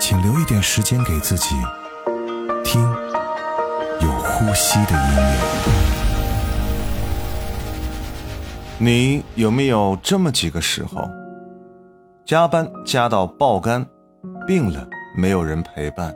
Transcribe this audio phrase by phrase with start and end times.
[0.00, 1.56] 请留一点时间给自己，
[2.64, 2.80] 听
[4.00, 5.36] 有呼吸的音乐。
[8.78, 11.06] 你有没有这么几个时候，
[12.24, 13.84] 加班加到爆肝，
[14.46, 16.14] 病了没有人陪伴，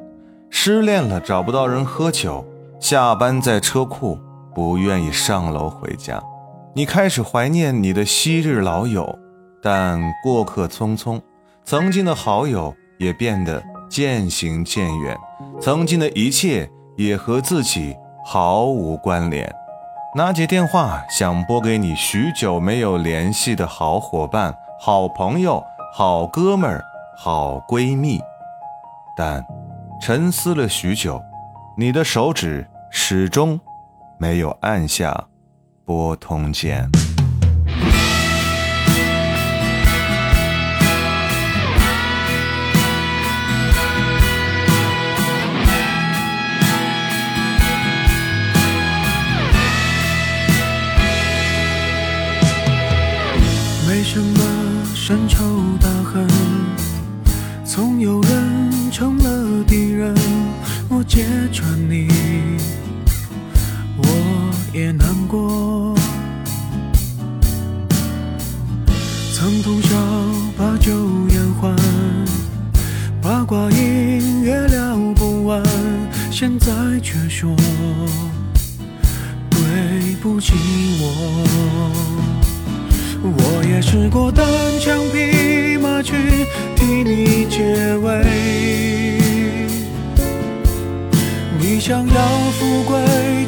[0.48, 2.46] 失恋了找不到人喝酒，
[2.80, 4.16] 下班在车库
[4.54, 6.22] 不愿意上楼回家？
[6.74, 9.18] 你开始怀念你的昔日老友，
[9.60, 11.20] 但过客匆匆，
[11.64, 13.60] 曾经的好友也变得。
[13.92, 15.14] 渐行渐远，
[15.60, 19.54] 曾经的一切也和自己毫无关联。
[20.16, 25.62] 拿起电话，想拨给你许久没有联系的好伙伴、好朋友、
[25.94, 26.82] 好哥们儿、
[27.18, 28.18] 好闺蜜，
[29.14, 29.44] 但
[30.00, 31.20] 沉思了许久，
[31.76, 33.60] 你的手指始终
[34.18, 35.24] 没有按下
[35.84, 36.88] 拨通键。
[54.14, 55.42] 什么深仇
[55.80, 56.26] 大恨，
[57.64, 60.14] 总有人成了敌人。
[60.90, 62.08] 我揭穿你，
[63.96, 64.06] 我
[64.74, 65.94] 也难过。
[69.32, 69.96] 曾通宵
[70.58, 70.92] 把酒
[71.30, 71.74] 言欢，
[73.22, 75.62] 八卦音乐聊不完，
[76.30, 76.68] 现在
[77.02, 77.48] 却说
[79.48, 79.58] 对
[80.20, 80.52] 不起
[81.00, 82.41] 我。
[83.24, 84.44] 我也试过单
[84.80, 86.12] 枪匹马去
[86.74, 88.24] 替你解围，
[91.60, 92.28] 你想要
[92.58, 92.98] 富贵，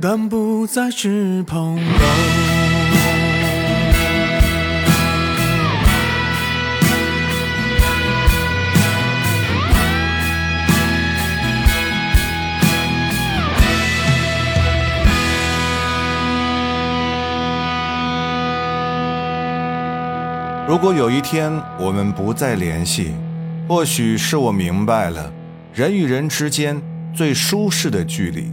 [0.00, 1.86] 但不再是朋友。
[20.68, 23.14] 如果有一天我们不再联系，
[23.68, 25.32] 或许是我明白了，
[25.74, 26.80] 人与人之间
[27.14, 28.52] 最舒适的距离。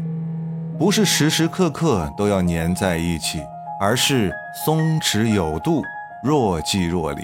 [0.77, 3.39] 不是时时刻刻都要粘在一起，
[3.79, 4.33] 而是
[4.65, 5.81] 松弛有度，
[6.21, 7.23] 若即若离。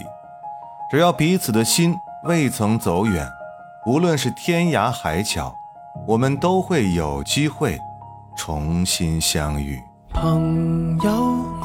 [0.90, 1.94] 只要彼此的心
[2.24, 3.28] 未曾走远，
[3.86, 5.54] 无论是天涯海角，
[6.08, 7.78] 我们都会有机会
[8.38, 9.82] 重新相遇。
[10.14, 11.14] 朋朋友，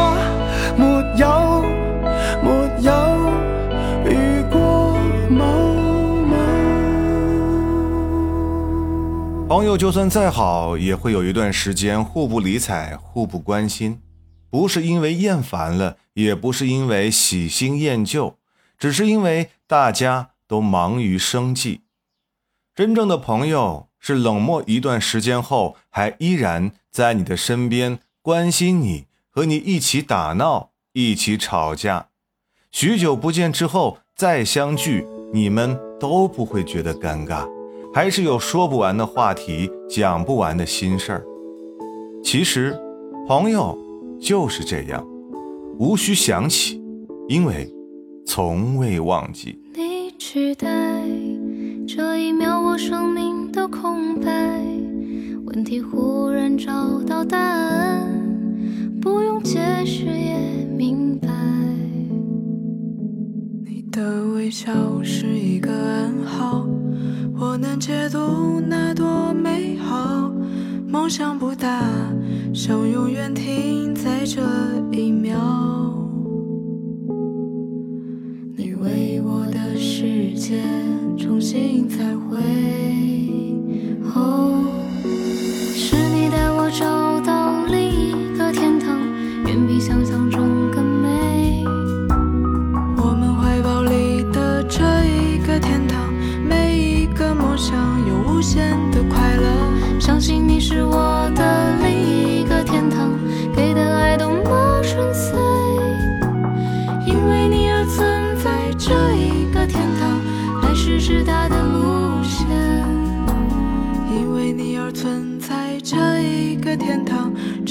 [9.51, 13.99] 朋友就算再好，也会有一段时间互不理睬、互不关心，
[14.49, 18.37] 不是因为厌烦了，也不是因为喜新厌旧，
[18.79, 21.81] 只是因为大家都忙于生计。
[22.73, 32.07] 真正的朋友是冷漠一段时间后，还依然在你的身边关心你，和你一起打闹、一起吵架。
[32.71, 37.60] 许久不见之后再相聚，你们都不会觉得尴尬。
[37.93, 41.25] 还是有说不完的话题，讲不完的心事儿。
[42.23, 42.73] 其实，
[43.27, 43.77] 朋友
[44.19, 45.05] 就是这样，
[45.77, 46.81] 无需想起，
[47.27, 47.69] 因为
[48.25, 49.59] 从未忘记。
[49.75, 50.69] 你取代
[51.85, 54.29] 这一秒我生命的空白，
[55.47, 56.71] 问题忽然找
[57.01, 58.07] 到答案，
[59.01, 60.37] 不用解释也
[60.77, 61.27] 明白。
[63.69, 64.71] 你的微笑
[65.03, 66.70] 是一个暗号。
[67.39, 70.31] 我能解读那多美好，
[70.87, 71.81] 梦想不大，
[72.53, 74.41] 想永远停在这
[74.91, 75.37] 一秒。
[78.55, 80.61] 你为我的世界
[81.17, 83.30] 重新彩绘。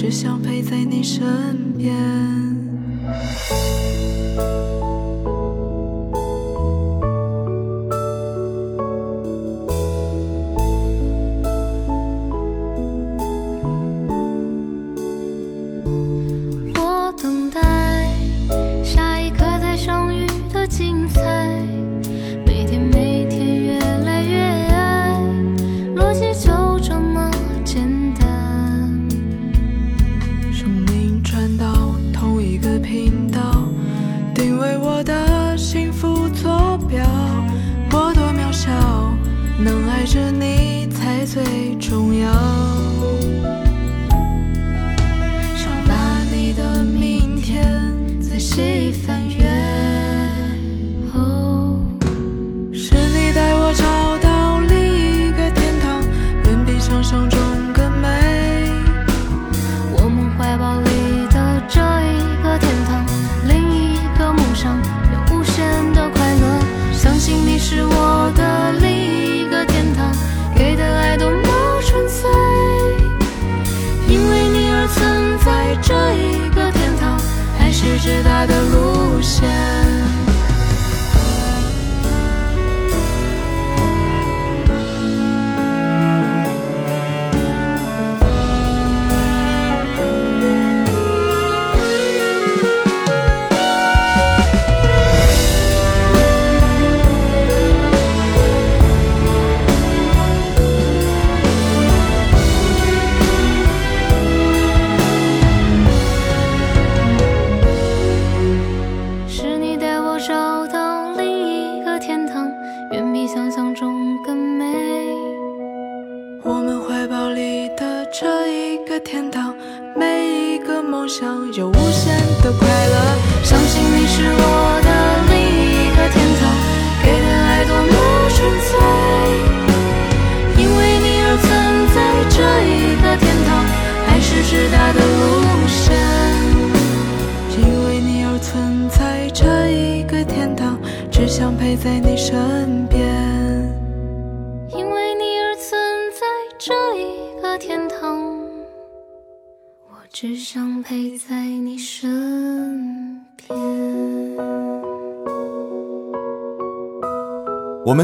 [0.00, 1.20] 只想陪在你身
[1.76, 1.92] 边，
[16.82, 17.69] 我等待。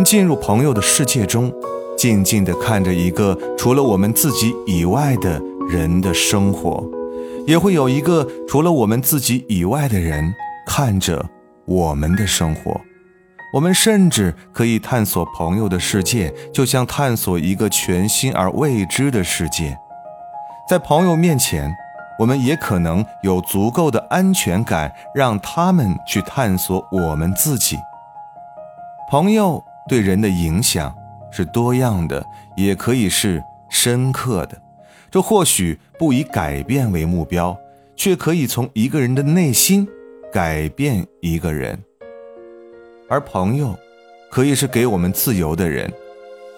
[0.07, 1.53] 进入朋友的世界中，
[1.99, 6.81] 静静地看着一个除了我们自己以外的人的生活，
[7.45, 10.33] 也会有一个除了我们自己以外的人
[10.65, 11.27] 看着
[11.65, 12.81] 我们的生活。
[13.53, 19.77] 我们甚至可以探索朋友的世界，就像探索一个全新而未知的世界。
[20.71, 21.75] 在朋友面前，
[22.21, 27.77] 我们也可能有足够的安全感，让他们去探索我们自己。
[29.11, 29.61] 朋友。
[29.89, 30.93] 对人的影响
[31.31, 32.25] 是多样的，
[32.57, 34.59] 也可以是深刻的。
[35.11, 37.57] 这或许不以改变为目标，
[37.97, 39.87] 却可以从一个人的内心
[40.33, 41.79] 改变一个人。
[43.09, 43.77] 而朋友，
[44.31, 45.91] 可以是给我们自由的人。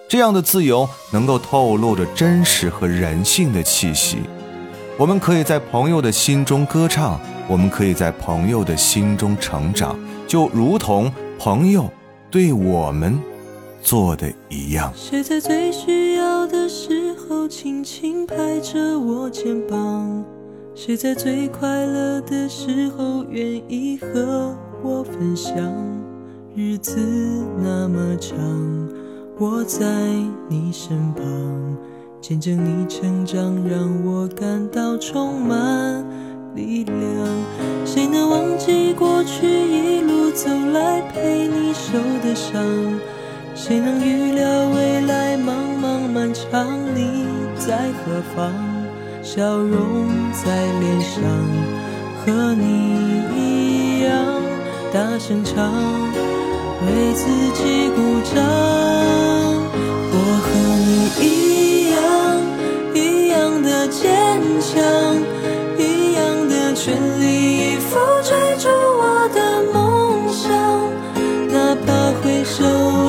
[0.09, 4.17] 这样的自由能够透露着真实和人性的气息。
[4.97, 9.95] 我们可以在朋友的心中歌唱，我们可以在朋友的心中成长，
[10.27, 11.87] 就如同朋友。
[12.31, 13.17] 对我们
[13.81, 20.23] 做的一样谁在最需要的时候轻轻拍着我肩膀
[20.75, 25.57] 谁在最快乐的时候愿意和我分享
[26.55, 26.97] 日子
[27.63, 28.37] 那么长
[29.39, 29.83] 我在
[30.47, 31.77] 你身旁
[32.21, 36.05] 见证你成长让我感到充满
[36.55, 36.95] 力量，
[37.85, 42.65] 谁能忘记过去一路走来陪你受的伤？
[43.55, 45.51] 谁能预料未来茫
[45.81, 47.23] 茫漫长，你
[47.57, 48.51] 在何方？
[49.21, 51.21] 笑容在脸上，
[52.25, 54.41] 和你一样
[54.91, 55.71] 大声唱，
[56.85, 58.01] 为自己鼓
[58.33, 58.41] 掌。
[60.11, 61.91] 我和你一
[62.95, 64.09] 样，一样的坚
[64.59, 65.38] 强。
[66.81, 70.49] 全力以赴追逐我的梦想，
[71.51, 73.08] 哪怕会受。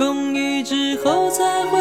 [0.00, 1.79] 风雨之后，才会。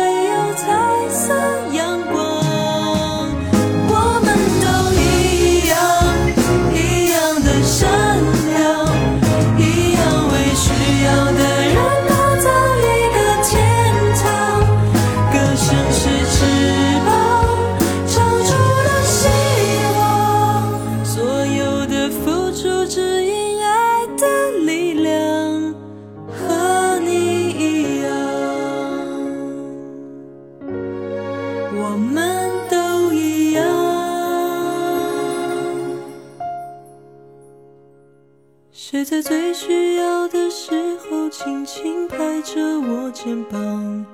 [43.22, 44.06] 肩膀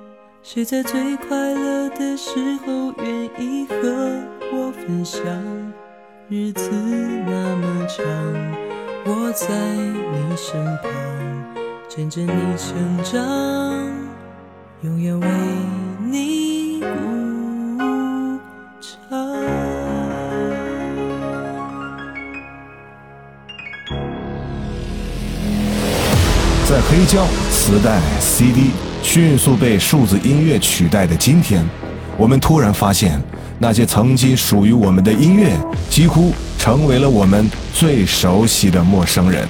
[0.42, 2.30] 谁在最快乐的时
[2.66, 3.76] 候愿意和
[4.52, 5.22] 我分享
[6.28, 8.02] 日子那么长
[9.04, 13.94] 我在你身旁见证你成长
[14.80, 15.28] 永远为
[16.08, 18.40] 你鼓
[26.68, 31.64] 在黑胶磁带 cd 迅速被数字音乐取代的今天，
[32.18, 33.22] 我们突然发现，
[33.56, 35.52] 那些曾经属于我们的音乐，
[35.88, 39.46] 几乎成为了我们最熟悉的陌生人。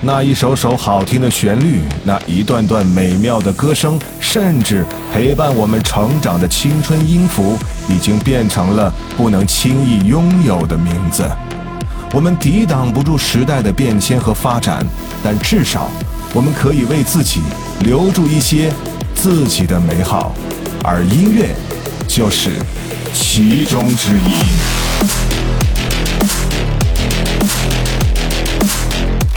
[0.00, 11.24] 那一首首好听的旋律，那一段段美妙的歌声，甚至陪伴我们成长的青春音符，已经变成了不能轻易拥有的名字。
[12.12, 14.86] 我们抵挡不住时代的变迁和发展，
[15.22, 15.90] 但至少，
[16.32, 17.40] 我们可以为自己。
[17.82, 18.72] 留住一些
[19.14, 20.32] 自己的美好，
[20.82, 21.54] 而音乐
[22.08, 22.50] 就是
[23.12, 24.83] 其中之一。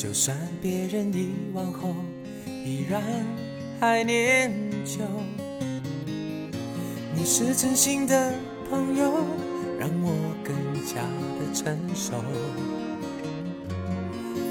[0.00, 1.94] 就算别人遗忘后，
[2.64, 3.02] 依然
[3.78, 4.50] 还念
[4.82, 5.00] 旧。
[7.14, 8.32] 你是真心的
[8.70, 9.12] 朋友，
[9.78, 11.02] 让我更加
[11.36, 12.14] 的成熟。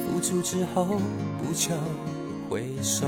[0.06, 0.86] 付出之后
[1.44, 1.72] 不求
[2.48, 3.08] 回首。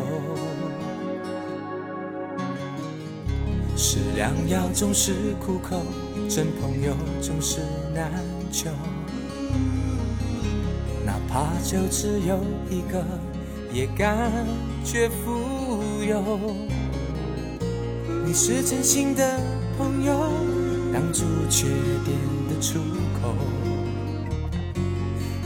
[3.78, 5.80] 是良药总是苦口，
[6.28, 7.60] 真朋友总是
[7.94, 8.12] 难
[8.52, 8.72] 求。
[11.34, 12.38] 怕就只有
[12.70, 13.02] 一个，
[13.74, 14.18] 也感
[14.84, 15.32] 觉富
[16.04, 16.22] 有。
[18.26, 19.40] 你是真心的
[19.78, 20.14] 朋友，
[20.94, 21.68] 挡住缺
[22.04, 22.18] 点
[22.50, 22.80] 的出
[23.22, 23.34] 口。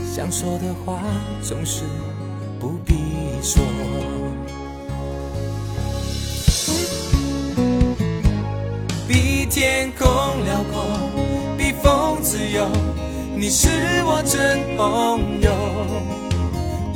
[0.04, 1.02] 想说的话
[1.40, 1.84] 总是
[2.58, 2.94] 不必
[3.40, 3.62] 说。
[9.06, 10.04] 比天空
[10.44, 10.82] 辽阔，
[11.56, 12.66] 比风自由。
[13.38, 13.68] 你是
[14.06, 15.52] 我真朋友，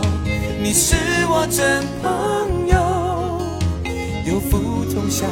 [0.60, 0.96] 你是
[1.30, 3.93] 我真朋友，
[4.34, 4.58] 有福
[4.91, 5.30] 同享，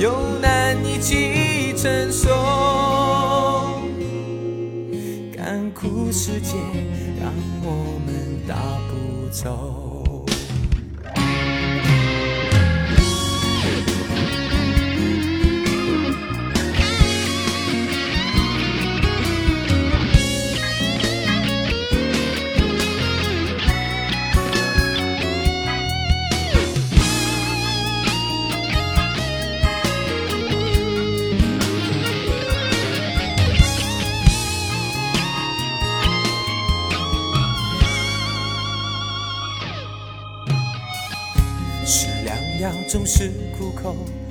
[0.00, 2.30] 有难一起承受。
[5.36, 6.56] 干枯世界，
[7.20, 7.30] 让
[7.62, 8.54] 我们大
[8.88, 9.87] 步走。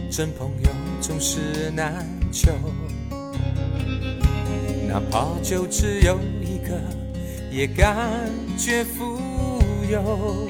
[0.10, 0.70] 真朋友
[1.02, 2.52] 总是难求，
[4.88, 6.72] 哪怕就只有一个，
[7.52, 7.96] 也感
[8.58, 9.20] 觉富
[9.89, 10.48] 有。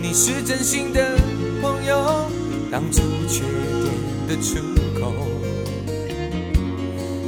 [0.00, 1.18] 你是真心的
[1.60, 2.26] 朋友，
[2.70, 3.42] 当初却
[3.82, 4.56] 点的出
[4.98, 5.12] 口，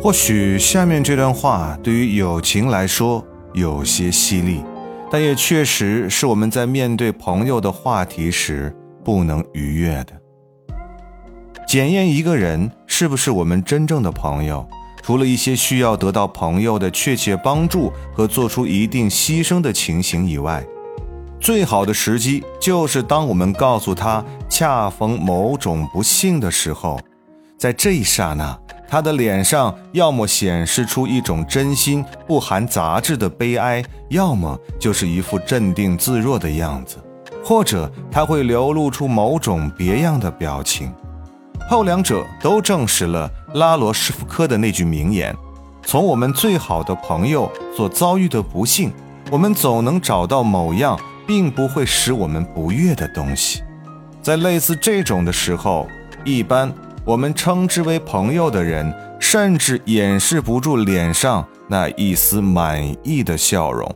[0.02, 4.60] 或许下面这段话对于友情来说有些犀利。
[5.10, 8.72] 但也确实是我们在面对朋友的话题时
[9.04, 10.12] 不能逾越的。
[11.66, 14.64] 检验一个人是不是我们真正的朋友，
[15.02, 20.64] 除了一些需要得到朋友的确切帮助和做出一定牺牲的情形以外，
[21.40, 27.00] 最好的时机就是当我们告诉他恰逢某种不幸的时候，
[27.58, 28.56] 在这一刹那。
[28.90, 36.96] 他的脸上要么显示出一种真心不含杂质的悲哀，要么就是一副镇定自若的样子，
[37.44, 40.92] 或者他会流露出某种别样的表情。
[41.68, 45.32] 后两者都证实了拉罗什夫科的那句名言
[45.86, 48.90] ：“从我们最好的朋友所遭遇的不幸，
[49.30, 50.98] 我们总能找到某样
[51.28, 53.62] 并不会使我们不悦的东西。”
[54.20, 55.86] 在类似这种的时候，
[56.24, 56.74] 一般。
[57.10, 63.90] 我们称之为朋友的人，甚至掩饰不住脸上那一丝满意的笑容。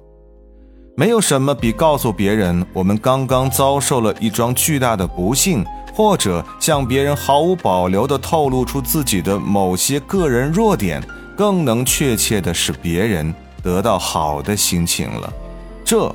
[0.96, 11.00] 没有什么比告诉别人我们刚刚遭受了一桩巨大的不幸，或者向别人毫无保留地透露出自己的某些个人弱点，
[11.36, 15.32] 更能确切地使别人得到好的心情了。
[15.84, 16.12] 这，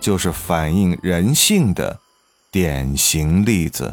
[0.00, 1.98] 就是反映人性的
[2.50, 3.92] 典型例子。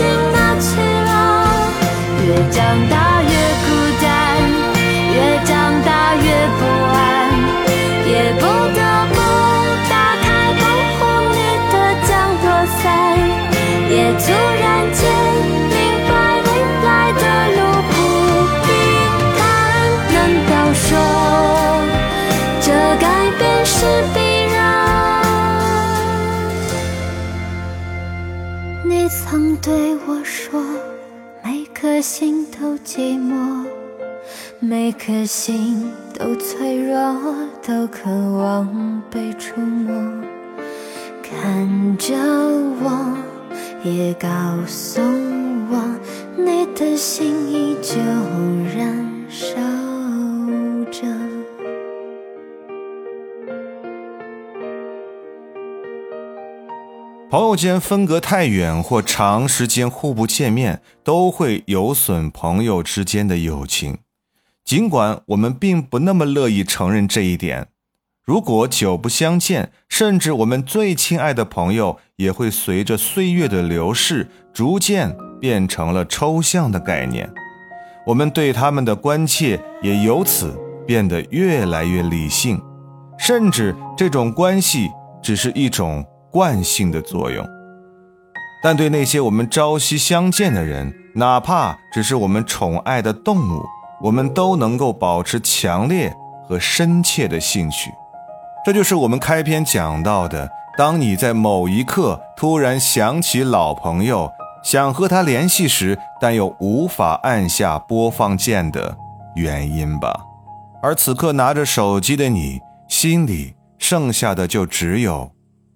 [0.00, 1.68] 哪去了？
[2.24, 4.38] 越长大越孤单，
[5.12, 7.28] 越长大越不安，
[8.06, 9.20] 也不得不
[9.90, 14.61] 打开保护你的降落伞，也突然。
[34.92, 36.96] 颗心都脆弱
[37.66, 39.92] 都渴望被触摸
[41.22, 43.16] 看着我
[43.84, 44.28] 也告
[44.66, 45.00] 诉
[45.70, 45.82] 我
[46.36, 47.98] 你的心依旧
[48.76, 49.56] 燃烧
[50.90, 51.06] 着
[57.30, 63.98] 朋友间分隔太远或长时间互不见面都会有损朋友之间的友情
[64.64, 67.68] 尽管我们并不那么乐意承认这一点，
[68.24, 77.30] 如果久不相见，甚至我们最亲爱的朋友也会随着岁月的流逝，逐渐变成了抽象的概念。
[78.06, 82.60] 我们对他们的关切也由此变得越来越理性，
[83.18, 84.88] 甚至这种关系
[85.22, 87.46] 只是一种惯性的作用。
[88.62, 93.62] 但对那些我们朝夕相见的人，哪怕只是我们宠爱的动物。
[94.02, 96.12] 我们都能够保持强烈
[96.48, 97.94] 和深切的兴趣，
[98.66, 104.28] 这就是我们开篇讲到的：当你在某一刻突然想起老朋友，
[104.64, 108.94] 想和他联系时，但又无法按下播放键的
[109.36, 110.20] 原因吧。
[110.82, 115.30] 而此刻拿着手机的你，心里剩下的就只有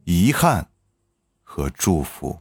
[0.05, 0.67] 遗憾
[1.45, 2.37] 和祝福。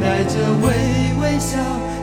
[0.00, 0.74] 带着微
[1.22, 1.56] 微笑，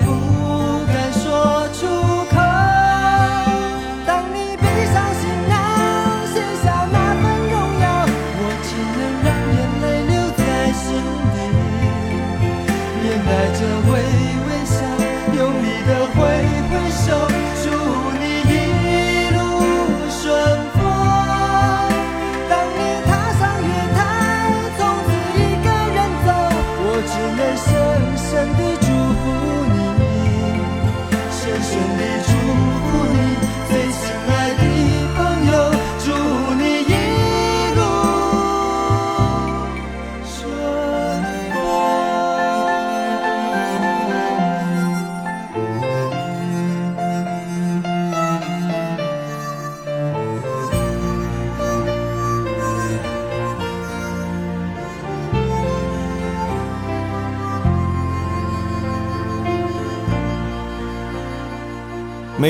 [0.00, 0.31] vous.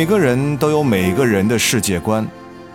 [0.03, 2.27] 每个人都有每个人的世界观，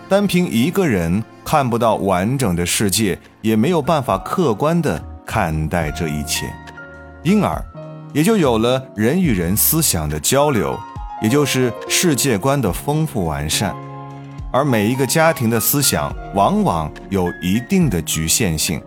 [0.07, 6.49] 单凭一个人看不到完整的世界，也没有办法客观的看待这一切，
[7.23, 7.61] 因而
[8.13, 10.79] 也就有了人与人思想的交流，
[11.21, 13.75] 也就是世界观的丰富完善。
[14.53, 18.81] 而每一个家庭的思想往往有一定的局限性，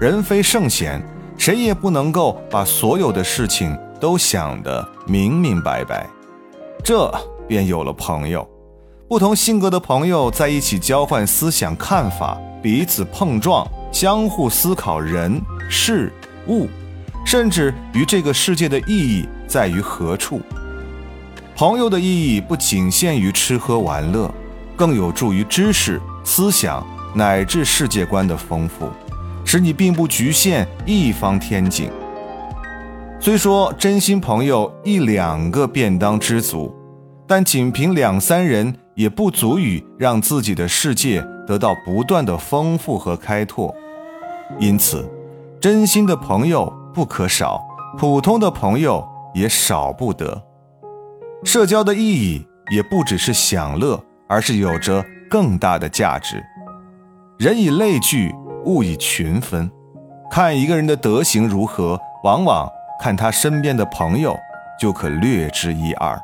[0.00, 1.02] 人非圣贤，
[1.36, 6.06] 谁也不能够把所有的事情都想得明明白白，
[6.82, 7.12] 这。
[7.48, 8.46] 便有了朋友，
[9.08, 15.40] 不同性格的朋友在一起交换思想看法，彼此碰撞，相互思考人
[15.70, 16.12] 事
[16.48, 16.68] 物，
[17.24, 20.40] 甚至于这个世界的意义在于何处。
[21.56, 22.04] 朋友的意
[22.36, 24.30] 义不仅限于吃喝玩乐，
[24.76, 28.88] 更有助于知识、思想乃至世界观的丰富，
[29.44, 31.90] 使你并不局限一方天井。
[33.20, 36.77] 虽说真心朋友一两个便当知足。
[37.28, 43.72] 但仅凭两三人也不足以让自己的世界得到不断的丰富和开拓，
[44.58, 45.06] 因此，
[45.60, 47.62] 真心的朋友不可少，
[47.98, 50.42] 普通的朋友也少不得。
[51.44, 56.42] 社交的意义也不只是享乐，而是有着更大的价值。
[57.38, 59.70] 人以类聚，物以群分，
[60.30, 62.66] 看一个人的德行如何，往往
[62.98, 64.34] 看他身边的朋友
[64.80, 66.18] 就可略知一二。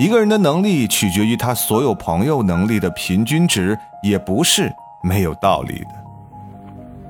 [0.00, 4.72] 一个人的能力取决于他所有朋友能力的平均值，也不是
[5.02, 5.90] 没有道理的。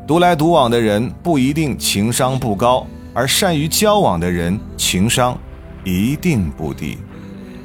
[0.09, 2.85] 独来独往的人不一定情商不高，
[3.15, 5.39] 而善于交往的人情商
[5.85, 6.99] 一定不低。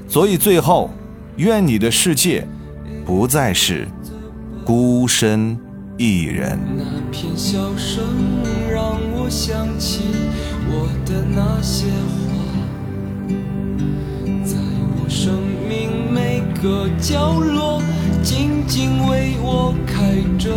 [0.07, 0.91] 所以最后，
[1.38, 2.47] 愿你的世界
[3.03, 3.88] 不再是
[4.63, 5.59] 孤身
[5.97, 6.59] 一人。
[6.78, 8.03] 那那片笑声
[8.71, 10.03] 让我我想起
[11.03, 11.88] 的些
[15.16, 15.32] 生
[15.70, 17.82] 命每个角落，
[18.22, 20.49] 静静为我开着。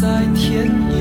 [0.00, 0.66] 在天
[0.98, 0.99] 涯。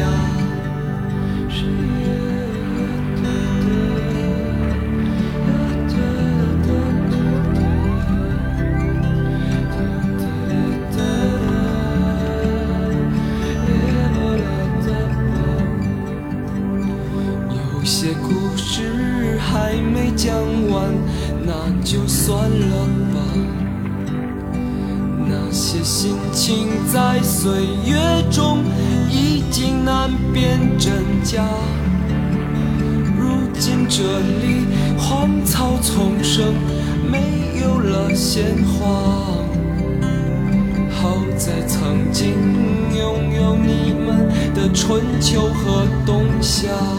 [45.22, 46.99] 秋和冬夏。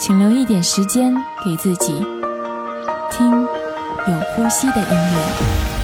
[0.00, 1.92] 请留一点时间给自己，
[3.12, 5.79] 听有呼吸的音乐。